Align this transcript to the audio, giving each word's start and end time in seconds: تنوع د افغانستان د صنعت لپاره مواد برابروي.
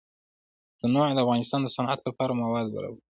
تنوع 0.79 1.07
د 1.15 1.19
افغانستان 1.25 1.59
د 1.63 1.67
صنعت 1.75 1.99
لپاره 2.07 2.37
مواد 2.41 2.65
برابروي. 2.75 3.01